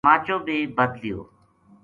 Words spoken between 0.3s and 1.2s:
بے بدھ لیو۔